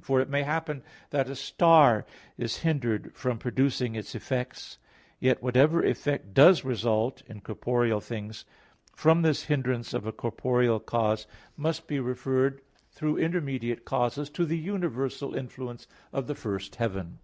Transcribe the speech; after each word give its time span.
For 0.00 0.20
it 0.20 0.30
may 0.30 0.44
happen 0.44 0.84
that 1.10 1.28
a 1.28 1.34
star 1.34 2.06
is 2.36 2.58
hindered 2.58 3.12
from 3.16 3.36
producing 3.36 3.96
its 3.96 4.14
effects; 4.14 4.78
yet 5.18 5.42
whatever 5.42 5.82
effect 5.84 6.32
does 6.34 6.62
result, 6.64 7.24
in 7.26 7.40
corporeal 7.40 7.98
things, 8.00 8.44
from 8.94 9.22
this 9.22 9.46
hindrance 9.46 9.92
of 9.94 10.06
a 10.06 10.12
corporeal 10.12 10.78
cause, 10.78 11.26
must 11.56 11.88
be 11.88 11.98
referred 11.98 12.60
through 12.92 13.18
intermediate 13.18 13.84
causes 13.84 14.30
to 14.30 14.44
the 14.46 14.56
universal 14.58 15.34
influence 15.34 15.88
of 16.12 16.28
the 16.28 16.36
first 16.36 16.76
heaven. 16.76 17.18